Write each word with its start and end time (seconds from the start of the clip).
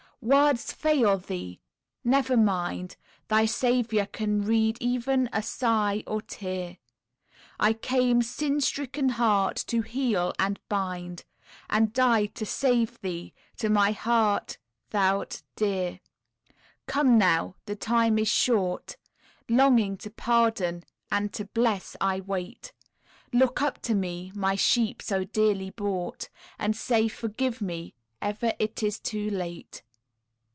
Words 0.23 0.71
fail 0.71 1.17
thee 1.17 1.61
never 2.03 2.37
mind, 2.37 2.95
Thy 3.27 3.47
Saviour 3.47 4.05
can 4.05 4.43
read 4.43 4.77
e'en 4.79 5.27
a 5.33 5.41
sigh, 5.41 6.03
or 6.05 6.21
tear; 6.21 6.77
I 7.59 7.73
came, 7.73 8.21
sin 8.21 8.61
stricken 8.61 9.09
heart, 9.09 9.55
to 9.65 9.81
heal 9.81 10.31
and 10.37 10.59
bind, 10.69 11.25
And 11.71 11.91
died 11.91 12.35
to 12.35 12.45
save 12.45 13.01
thee 13.01 13.33
to 13.57 13.67
My 13.69 13.93
heart 13.93 14.59
thou'rt 14.91 15.41
dear. 15.55 15.99
Come 16.85 17.17
now 17.17 17.55
the 17.65 17.75
time 17.75 18.19
is 18.19 18.27
short, 18.29 18.97
Longing 19.49 19.97
to 19.97 20.11
pardon 20.11 20.83
and 21.11 21.33
to 21.33 21.45
bless, 21.45 21.95
I 21.99 22.19
wait; 22.19 22.73
Look 23.33 23.63
up 23.63 23.81
to 23.81 23.95
Me, 23.95 24.31
My 24.35 24.53
sheep 24.53 25.01
so 25.01 25.23
dearly 25.23 25.71
bought, 25.71 26.29
And 26.59 26.75
say, 26.75 27.07
"forgive 27.07 27.59
me, 27.59 27.95
e'er 28.21 28.53
it 28.59 28.83
is 28.83 28.99
too 28.99 29.31
late." 29.31 29.81